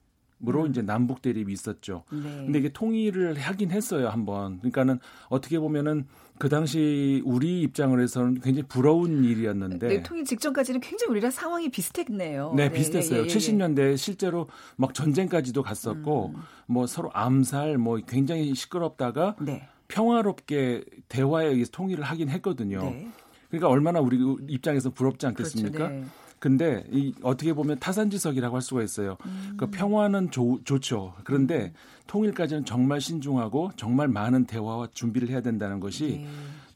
[0.48, 0.70] 으로 음.
[0.70, 2.04] 이제 남북 대립이 있었죠.
[2.12, 2.22] 네.
[2.22, 4.60] 근데 이게 통일을 하긴 했어요, 한번.
[4.60, 5.00] 그러니까는
[5.30, 6.06] 어떻게 보면은
[6.38, 12.54] 그 당시 우리 입장을 해서는 굉장히 부러운 일이었는데 네, 통일 직전까지는 굉장히 우리랑 상황이 비슷했네요.
[12.56, 13.22] 네, 네 비슷했어요.
[13.22, 13.28] 예, 예, 예.
[13.28, 16.42] 70년대 실제로 막 전쟁까지도 갔었고 음.
[16.68, 19.68] 뭐 서로 암살 뭐 굉장히 시끄럽다가 네.
[19.88, 22.82] 평화롭게 대화에 의해서 통일을 하긴 했거든요.
[22.82, 23.10] 네.
[23.50, 24.18] 그러니까 얼마나 우리
[24.50, 25.78] 입장에서 부럽지 않겠습니까?
[25.78, 26.06] 그렇죠, 네.
[26.40, 29.18] 근데 이 어떻게 보면 타산지석이라고 할 수가 있어요.
[29.26, 29.56] 음.
[29.58, 31.16] 그 평화는 조, 좋죠.
[31.24, 31.74] 그런데 음.
[32.06, 36.28] 통일까지는 정말 신중하고 정말 많은 대화와 준비를 해야 된다는 것이 네.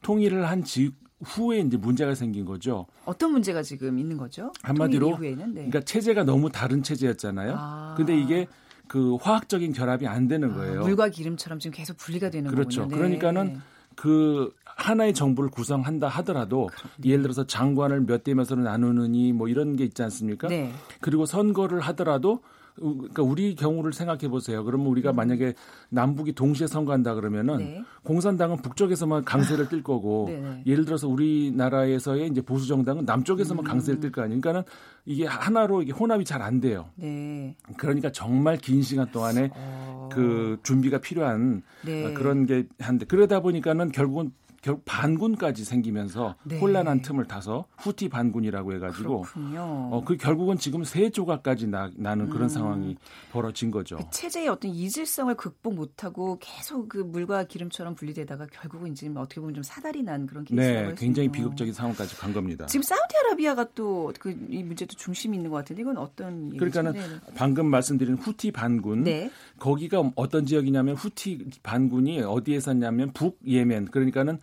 [0.02, 0.90] 통일을 한 지,
[1.24, 2.86] 후에 이제 문제가 생긴 거죠.
[3.04, 4.52] 어떤 문제가 지금 있는 거죠?
[4.62, 5.36] 한마디로 네.
[5.36, 7.54] 그러니까 체제가 너무 다른 체제였잖아요.
[7.56, 7.94] 아.
[7.96, 8.48] 근데 이게
[8.92, 10.80] 그 화학적인 결합이 안 되는 아, 거예요.
[10.80, 12.82] 아, 물과 기름처럼 지금 계속 분리가 되는 그렇죠.
[12.82, 12.94] 거군요.
[12.94, 13.18] 네.
[13.18, 13.60] 그러니까는
[13.96, 17.10] 그 하나의 정부를 구성한다 하더라도 그렇군요.
[17.10, 20.48] 예를 들어서 장관을 몇대 몇으로 나누느니 뭐 이런 게 있지 않습니까?
[20.48, 20.74] 네.
[21.00, 22.42] 그리고 선거를 하더라도
[22.76, 24.64] 그러니까 우리 경우를 생각해 보세요.
[24.64, 25.16] 그러면 우리가 음.
[25.16, 25.54] 만약에
[25.88, 27.84] 남북이 동시에 선거한다 그러면은 네.
[28.04, 30.62] 공산당은 북쪽에서만 강세를 띨 거고 네, 네.
[30.66, 33.66] 예를 들어서 우리나라에서의 이제 보수 정당은 남쪽에서만 음.
[33.66, 34.40] 강세를 띨거 아니에요.
[34.40, 34.62] 그러니까는
[35.04, 36.88] 이게 하나로 이게 혼합이 잘 안 돼요.
[36.96, 37.56] 네.
[37.76, 40.08] 그러니까 정말 긴 시간 동안에 어...
[40.12, 42.12] 그 준비가 필요한 네.
[42.14, 44.32] 그런 게 한데 그러다 보니까는 결국은
[44.62, 46.58] 결국 반군까지 생기면서 네.
[46.58, 49.24] 혼란한 틈을 타서 후티 반군이라고 해가지고
[49.56, 52.48] 어, 그 결국은 지금 세 조각까지 나, 는 그런 음.
[52.48, 52.96] 상황이
[53.32, 53.96] 벌어진 거죠.
[53.96, 59.54] 그 체제의 어떤 이질성을 극복 못하고 계속 그 물과 기름처럼 분리되다가 결국은 지금 어떻게 보면
[59.54, 62.66] 좀 사달이 난 그런 케이스라고 네, 굉장히 비극적인 상황까지 간 겁니다.
[62.66, 67.00] 지금 사우디아라비아가 또 그 이 문제도 중심이 있는 것 같은데 이건 어떤 그러니까는 네.
[67.34, 69.30] 방금 말씀드린 후티 반군 네.
[69.58, 74.38] 거기가 어떤 지역이냐면 후티 반군이 어디에 샀냐면 북 예멘 그러니까는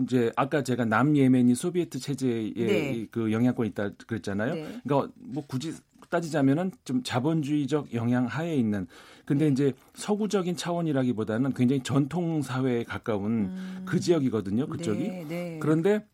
[0.00, 3.06] 이제 아까 제가 남예멘이 소비에트 체제에 네.
[3.10, 4.54] 그 영향권이 있다 그랬잖아요.
[4.54, 4.80] 네.
[4.84, 5.74] 그러니까 뭐 굳이
[6.10, 8.86] 따지자면은 좀 자본주의적 영향 하에 있는
[9.24, 9.52] 근데 네.
[9.52, 13.82] 이제 서구적인 차원이라기보다는 굉장히 전통 사회에 가까운 음.
[13.86, 14.66] 그 지역이거든요.
[14.66, 15.08] 그쪽이.
[15.08, 15.58] 네, 네.
[15.60, 16.04] 그런데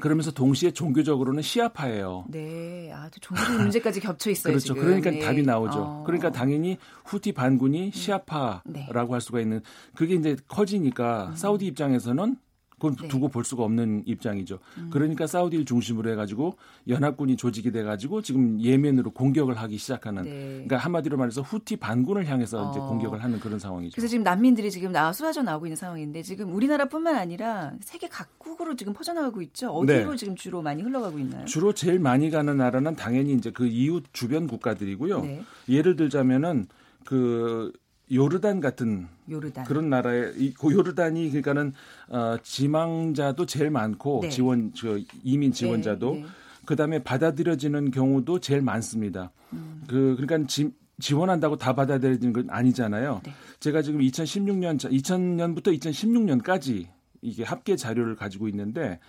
[0.00, 2.26] 그러면서 동시에 종교적으로는 시아파예요.
[2.28, 4.52] 네, 아, 종교적 문제까지 겹쳐 있어요.
[4.52, 4.74] 그렇죠.
[4.74, 4.82] 지금.
[4.82, 5.20] 그러니까 네.
[5.20, 5.78] 답이 나오죠.
[5.78, 6.02] 어.
[6.04, 7.90] 그러니까 당연히 후티 반군이 음.
[7.90, 8.86] 시아파라고 네.
[8.90, 9.62] 할 수가 있는
[9.94, 11.36] 그게 이제 커지니까 음.
[11.36, 12.36] 사우디 입장에서는
[12.78, 13.08] 그건 네.
[13.08, 14.58] 두고 볼 수가 없는 입장이죠.
[14.76, 14.90] 음.
[14.92, 16.58] 그러니까 사우디를 중심으로 해가지고
[16.88, 20.24] 연합군이 조직이 돼가지고 지금 예멘으로 공격을 하기 시작하는.
[20.24, 20.30] 네.
[20.30, 22.70] 그러니까 한마디로 말해서 후티 반군을 향해서 어.
[22.70, 23.94] 이제 공격을 하는 그런 상황이죠.
[23.94, 28.92] 그래서 지금 난민들이 지금 나와 쏟아져 나오고 있는 상황인데 지금 우리나라뿐만 아니라 세계 각국으로 지금
[28.92, 29.70] 퍼져나가고 있죠.
[29.70, 30.16] 어디로 네.
[30.16, 31.46] 지금 주로 많이 흘러가고 있나요?
[31.46, 35.22] 주로 제일 많이 가는 나라는 당연히 이제 그 이웃 주변 국가들이고요.
[35.22, 35.42] 네.
[35.70, 36.66] 예를 들자면은
[37.06, 37.72] 그
[38.12, 39.64] 요르단 같은 요르단.
[39.64, 41.72] 그런 나라에 이 요르단이 그러니까는
[42.08, 44.28] 어, 지망자도 제일 많고 네.
[44.28, 46.26] 지원 저 이민 지원자도 네, 네.
[46.64, 49.32] 그다음에 받아들여지는 경우도 제일 많습니다.
[49.52, 49.82] 음.
[49.88, 53.20] 그 그러니까 지, 지원한다고 다 받아들여지는 건 아니잖아요.
[53.24, 53.32] 네.
[53.60, 56.86] 제가 지금 2016년 2000년부터 2016년까지
[57.22, 59.00] 이게 합계 자료를 가지고 있는데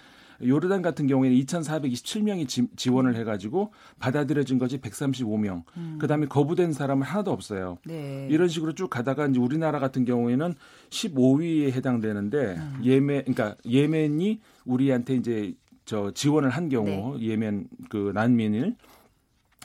[0.43, 5.63] 요르단 같은 경우에는 2,427명이 지, 지원을 해가지고 받아들여진 것이 135명.
[5.77, 5.97] 음.
[5.99, 7.77] 그다음에 거부된 사람은 하나도 없어요.
[7.85, 8.27] 네.
[8.29, 10.53] 이런 식으로 쭉 가다가 이제 우리나라 같은 경우에는
[10.89, 12.81] 15위에 해당되는데 음.
[12.83, 15.53] 예멘, 그러니까 예멘이 우리한테 이제
[15.85, 17.27] 저 지원을 한 경우 네.
[17.27, 18.75] 예멘 그 난민을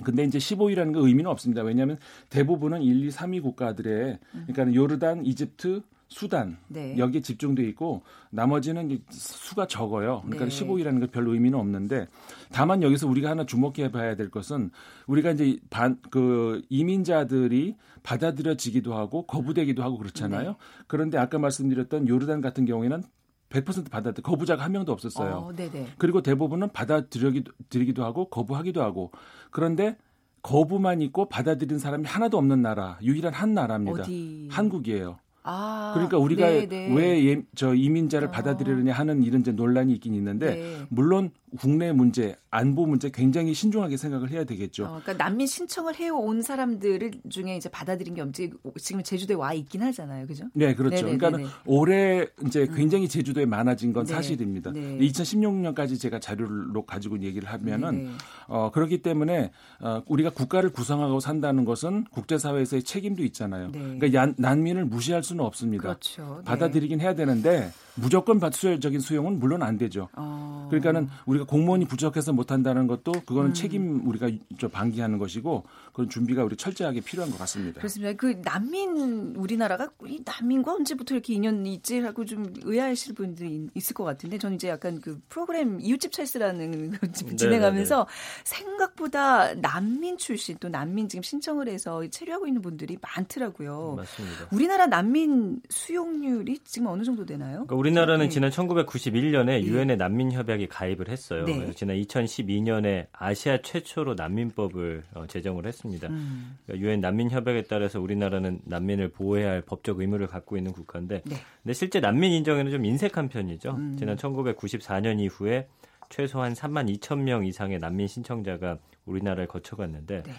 [0.05, 1.63] 근데 이제 15위라는 거 의미는 없습니다.
[1.63, 1.99] 왜냐하면
[2.31, 4.45] 대부분은 1, 2, 3위 국가들의 음.
[4.47, 6.97] 그러니까 요르단, 이집트, 수단 네.
[6.99, 10.23] 여기에 집중돼 있고 나머지는 수가 적어요.
[10.27, 10.51] 그러니까 네.
[10.51, 12.07] 15이라는 게별 의미는 없는데
[12.53, 14.71] 다만 여기서 우리가 하나 주목해 봐야 될 것은
[15.07, 20.51] 우리가 이제 반 그 이민자들이 받아들여지기도 하고 거부되기도 하고 그렇잖아요.
[20.51, 20.57] 네.
[20.87, 23.03] 그런데 아까 말씀드렸던 요르단 같은 경우에는
[23.49, 25.35] 100% 받아들 거부자가 한 명도 없었어요.
[25.37, 25.53] 어,
[25.99, 29.11] 그리고 대부분은 받아들이기도 하고 거부하기도 하고
[29.51, 29.97] 그런데
[30.43, 34.03] 거부만 있고 받아들인 사람이 하나도 없는 나라 유일한 한 나라입니다.
[34.03, 34.49] 어디...
[34.51, 35.19] 한국이에요.
[35.45, 36.95] 아, 그러니까 우리가 네네.
[36.95, 38.31] 왜저 이민자를 어.
[38.31, 40.87] 받아들이느냐 하는 이런 이제 논란이 있긴 있는데 네.
[40.89, 44.85] 물론 국내 문제, 안보 문제 굉장히 신중하게 생각을 해야 되겠죠.
[44.85, 49.83] 어, 그러니까 난민 신청을 해온 사람들 중에 이제 받아들인 게 없지 지금 제주도에 와 있긴
[49.83, 50.47] 하잖아요, 그죠?
[50.55, 51.05] 네, 그렇죠.
[51.05, 52.75] 네네, 그러니까 올해 이제 음.
[52.75, 54.15] 굉장히 제주도에 많아진 건 네.
[54.15, 54.73] 사실입니다.
[54.73, 54.99] 네.
[54.99, 58.13] 2016년까지 제가 자료를 가지고 얘기를 하면은
[58.47, 59.51] 어, 그렇기 때문에
[59.81, 63.71] 어, 우리가 국가를 구성하고 산다는 것은 국제사회에서의 책임도 있잖아요.
[63.73, 63.79] 네.
[63.79, 65.83] 그러니까 얀, 난민을 무시할 수는 없습니다.
[65.83, 66.37] 그렇죠.
[66.39, 66.45] 네.
[66.45, 70.09] 받아들이긴 해야 되는데 무조건 받수적인 수용은 물론 안 되죠.
[70.15, 70.67] 어.
[70.71, 73.55] 그러니까는 우리가 공무원이 부족해서 못 한다는 것도 그거는 음.
[73.55, 77.79] 책임 우리가 저 방기하는 것이고 그런 준비가 우리 철저하게 필요한 것 같습니다.
[77.79, 78.15] 그렇습니다.
[78.15, 84.05] 그 난민 우리나라가 이 난민과 언제부터 이렇게 인연이 있지 하고 좀 의아하실 분들이 있을 것
[84.05, 86.99] 같은데 저는 이제 약간 그 프로그램 이웃집 찰스라는
[87.37, 88.07] 진행하면서
[88.45, 93.97] 생각보다 난민 출신 또 난민 지금 신청을 해서 체류하고 있는 분들이 많더라고요.
[93.99, 94.49] 맞습니다.
[94.51, 97.67] 우리나라 난민 수용률이 지금 어느 정도 되나요?
[97.67, 98.29] 그러니까 우리나라는 네.
[98.29, 101.45] 지난 1991년에 유엔의 난민 협약에 가입을 했어요.
[101.45, 101.57] 네.
[101.57, 106.09] 그래서 지난 2012년에 아시아 최초로 난민법을 어, 제정을 했습니다.
[106.09, 106.57] 음.
[106.65, 111.37] 그러니까 유엔 난민 협약에 따라서 우리나라는 난민을 보호해야 할 법적 의무를 갖고 있는 국가인데, 네.
[111.63, 113.73] 근데 실제 난민 인정에는 좀 인색한 편이죠.
[113.73, 113.97] 음.
[113.99, 115.67] 지난 1994년 이후에
[116.09, 120.23] 최소한 3만 2천 명 이상의 난민 신청자가 우리나라를 거쳐갔는데.
[120.23, 120.33] 네.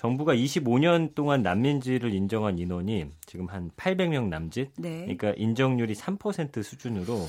[0.00, 4.70] 정부가 25년 동안 난민지를 인정한 인원이 지금 한 800명 남짓.
[4.78, 5.00] 네.
[5.00, 7.28] 그러니까 인정률이 3% 수준으로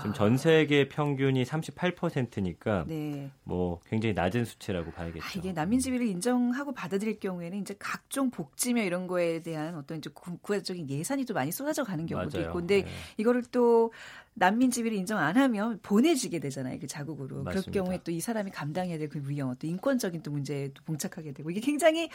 [0.00, 3.30] 지금 전 세계 평균이 38%니까 네.
[3.44, 5.24] 뭐 굉장히 낮은 수치라고 봐야겠죠.
[5.24, 10.10] 아, 이게 난민 지위를 인정하고 받아들일 경우에는 이제 각종 복지며 이런 거에 대한 어떤 이제
[10.12, 12.48] 국가적인 예산이 또 많이 쏟아져 가는 경우도 맞아요.
[12.48, 12.88] 있고, 근데 네.
[13.16, 13.92] 이거를 또
[14.34, 16.78] 난민 지위를 인정 안 하면 보내지게 되잖아요.
[16.78, 17.42] 그 자국으로.
[17.42, 17.70] 맞습니다.
[17.72, 21.32] 그럴 경우에 또 이 사람이 감당해야 될 그 위험, 또 인권적인 또 문제에 또 봉착하게
[21.32, 22.08] 되고 이게 굉장히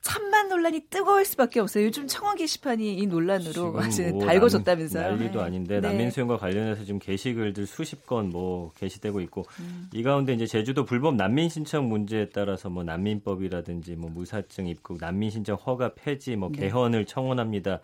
[0.00, 1.86] 찬반 논란이 뜨거울 수밖에 없어요.
[1.86, 5.02] 요즘 청원 게시판이 이 논란으로 사실 뭐 달궈졌다면서요.
[5.16, 5.44] 난리도 네.
[5.44, 5.88] 아닌데 네.
[5.88, 9.88] 난민 수용과 관련해서 지금 게시글들 수십 건 뭐 게시되고 있고 음.
[9.92, 15.30] 이 가운데 이제 제주도 불법 난민 신청 문제에 따라서 뭐 난민법이라든지 뭐 무사증 입국, 난민
[15.30, 16.60] 신청 허가 폐지, 뭐 네.
[16.60, 17.80] 개헌을 청원합니다.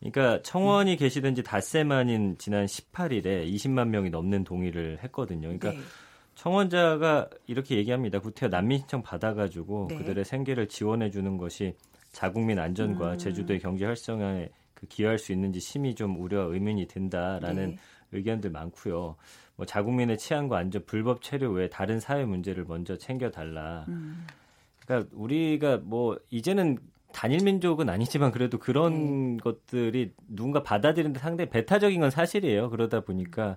[0.00, 5.42] 그러니까 청원이 게시된 지 닷새 만인 지난 18일에 20만 명이 넘는 동의를 했거든요.
[5.48, 5.78] 그러니까 네.
[6.34, 8.20] 청원자가 이렇게 얘기합니다.
[8.20, 9.98] 구태여 난민 신청 받아가지고 네.
[9.98, 11.74] 그들의 생계를 지원해 주는 것이
[12.12, 13.18] 자국민 안전과 음.
[13.18, 17.78] 제주도의 경제 활성화에 그 기여할 수 있는지 심히 좀 우려와 의문이 든다라는 네.
[18.12, 19.16] 의견들 많고요.
[19.56, 23.84] 뭐 자국민의 치안과 안전, 불법 체류 외에 다른 사회 문제를 먼저 챙겨달라.
[23.88, 24.26] 음.
[24.84, 26.78] 그러니까 우리가 뭐 이제는
[27.12, 29.42] 단일 민족은 아니지만 그래도 그런 네.
[29.42, 32.70] 것들이 누군가 받아들이는데 상당히 배타적인 건 사실이에요.
[32.70, 33.56] 그러다 보니까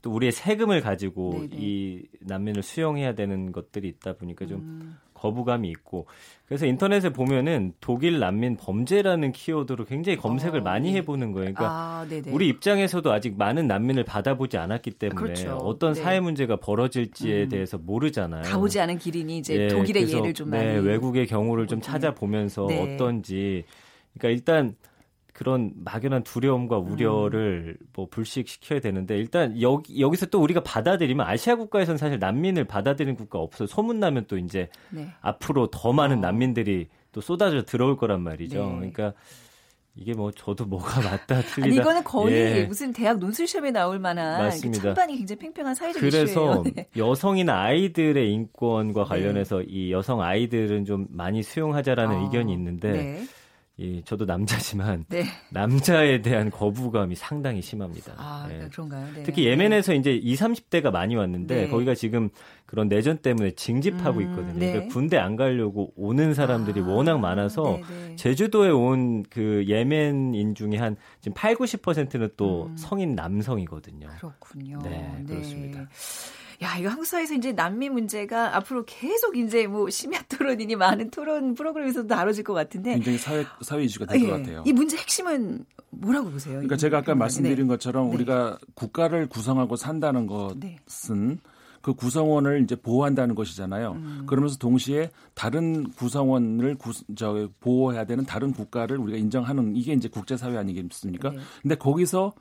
[0.00, 1.48] 또 우리의 세금을 가지고 네네.
[1.52, 4.98] 이 난민을 수용해야 되는 것들이 있다 보니까 좀 음.
[5.22, 6.06] 거부감이 있고
[6.46, 10.98] 그래서 인터넷에 보면은 독일 난민 범죄라는 키워드로 굉장히 검색을 어, 많이 네.
[10.98, 11.54] 해보는 거예요.
[11.54, 15.56] 그러니까 아, 우리 입장에서도 아직 많은 난민을 받아보지 않았기 때문에 그렇죠.
[15.56, 16.02] 어떤 네.
[16.02, 17.48] 사회 문제가 벌어질지에 음.
[17.48, 18.42] 대해서 모르잖아요.
[18.42, 22.82] 가보지 않은 기린이 이제 네, 독일의 예를 좀 네, 많이 외국의 경우를 좀 찾아보면서 네.
[22.82, 23.64] 어떤지
[24.18, 24.74] 그러니까 일단
[25.32, 26.92] 그런 막연한 두려움과 음.
[26.92, 27.86] 우려를 음.
[27.94, 33.38] 뭐 불식시켜야 되는데 일단 여기 여기서 또 우리가 받아들이면 아시아 국가에서는 사실 난민을 받아들이는 국가
[33.38, 35.08] 없어 소문 나면 또 이제 네.
[35.20, 36.20] 앞으로 더 많은 어.
[36.20, 38.64] 난민들이 또 쏟아져 들어올 거란 말이죠.
[38.64, 38.74] 네.
[38.76, 39.12] 그러니까
[39.94, 41.64] 이게 뭐 저도 뭐가 맞다 틀리다.
[41.64, 42.64] 아니 이거는 거의 예.
[42.64, 44.50] 무슨 대학 논술 시험에 나올 만한.
[44.50, 46.62] 찬반이 굉장히 팽팽한 사회적 그래서.
[46.74, 46.88] 네.
[46.96, 49.64] 여성이나 아이들의 인권과 관련해서 네.
[49.68, 52.24] 이 여성 아이들은 좀 많이 수용하자라는 어.
[52.24, 53.22] 의견이 있는데 네.
[53.82, 55.24] 이 저도 남자지만 네.
[55.50, 58.14] 남자에 대한 거부감이 상당히 심합니다.
[58.16, 58.68] 아, 네.
[58.70, 59.08] 그런가요?
[59.14, 59.22] 네.
[59.24, 61.68] 특히 예멘에서 이제 20, 30대가 많이 왔는데 네.
[61.68, 62.30] 거기가 지금
[62.64, 64.58] 그런 내전 때문에 징집하고 음, 있거든요.
[64.58, 64.72] 네.
[64.72, 68.16] 그러니까 군대 안 가려고 오는 사람들이 아, 워낙 많아서 네, 네.
[68.16, 72.76] 제주도에 온 그 예멘인 중에 한 지금 8, 90%는 또 음.
[72.76, 74.08] 성인 남성이거든요.
[74.18, 74.78] 그렇군요.
[74.82, 75.88] 네, 그렇습니다.
[76.62, 81.54] 야, 이거 한국 사회에서 이제 난민 문제가 앞으로 계속 이제 뭐 심야 토론이니 많은 토론
[81.54, 84.62] 프로그램에서도 다뤄질 것 같은데 굉장히 사회 사회 이슈가 될것 예, 같아요.
[84.64, 86.54] 이 문제 핵심은 뭐라고 보세요?
[86.54, 87.74] 그러니까 제가 아까 말씀드린 네.
[87.74, 88.14] 것처럼 네.
[88.14, 90.58] 우리가 국가를 구성하고 산다는 것은
[91.28, 91.38] 네.
[91.82, 93.92] 그 구성원을 이제 보호한다는 것이잖아요.
[93.92, 94.22] 음.
[94.26, 100.56] 그러면서 동시에 다른 구성원을 구, 저, 보호해야 되는 다른 국가를 우리가 인정하는 이게 이제 국제사회
[100.56, 101.30] 아니겠습니까?
[101.30, 101.38] 네.
[101.60, 102.32] 근데 거기서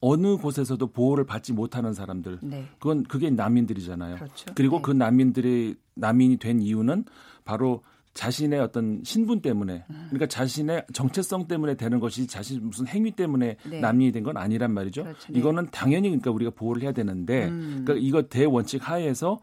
[0.00, 2.66] 어느 곳에서도 보호를 받지 못하는 사람들 네.
[2.78, 4.16] 그건 그게 난민들이잖아요.
[4.16, 4.52] 그렇죠.
[4.54, 4.82] 그리고 네.
[4.82, 7.04] 그 난민들이 난민이 된 이유는
[7.44, 7.82] 바로
[8.14, 10.06] 자신의 어떤 신분 때문에 음.
[10.08, 13.80] 그러니까 자신의 정체성 때문에 되는 것이 자신 무슨 행위 때문에 네.
[13.80, 15.04] 난민이 된 건 아니란 말이죠.
[15.04, 15.32] 그렇죠.
[15.32, 15.38] 네.
[15.38, 17.82] 이거는 당연히 그러니까 우리가 보호를 해야 되는데 음.
[17.84, 19.38] 그러니까 이거 대원칙 하에서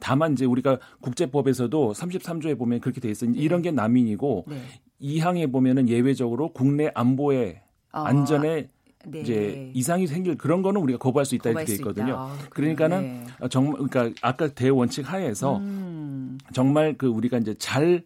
[0.00, 3.30] 다만 이제 우리가 국제법에서도 33조에 보면 그렇게 돼 있어요.
[3.30, 3.38] 네.
[3.38, 4.62] 이런 게 난민이고 네.
[5.02, 8.00] 2항에 보면은 예외적으로 국내 안보에 어.
[8.00, 8.68] 안전에
[9.06, 9.20] 네.
[9.20, 12.16] 이제 이상이 생길 그런 거는 우리가 거부할 수 있다 이렇게 돼 있거든요.
[12.18, 13.26] 아, 그러니까는 네.
[13.40, 16.38] 어, 정말 그러니까 아까 대원칙 하에서 음.
[16.52, 18.02] 정말 그 우리가 이제 잘그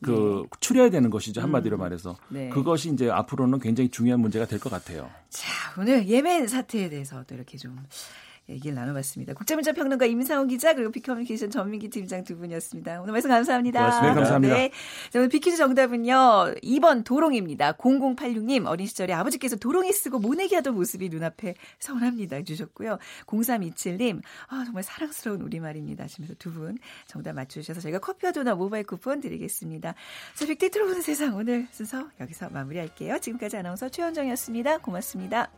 [0.00, 0.48] 네.
[0.60, 1.80] 추려야 되는 것이죠 한마디로 음.
[1.80, 2.48] 말해서 네.
[2.48, 5.10] 그것이 이제 앞으로는 굉장히 중요한 문제가 될 것 같아요.
[5.28, 7.78] 자 오늘 예멘 사태에 대해서 또 이렇게 좀
[8.48, 9.34] 얘기를 나눠봤습니다.
[9.34, 13.00] 국제문자 평론가 임상훈 기자 그리고 비커뮤니케이션 전민기 팀장 두 분이었습니다.
[13.00, 13.80] 오늘 말씀 감사합니다.
[13.80, 14.08] 고맙습니다.
[14.08, 14.54] 네, 감사합니다.
[14.54, 14.70] 네.
[15.10, 16.54] 자, 오늘 비키즈 정답은요.
[16.62, 17.72] 2번 도롱입니다.
[17.72, 22.98] 0086님 어린 시절에 아버지께서 도롱이 쓰고 모내기 하던 모습이 눈앞에 서운합니다 주셨고요.
[23.26, 26.78] 0327님 아, 정말 사랑스러운 우리말입니다 하시면서 두 분
[27.08, 29.94] 정답 맞추셔서 저희가 커피와 도넛 모바일 쿠폰 드리겠습니다.
[30.34, 33.18] 자, 빅데이터로 보는 세상 오늘 순서 여기서 마무리할게요.
[33.18, 34.78] 지금까지 아나운서 최현정이었습니다.
[34.78, 35.50] 고맙습니다.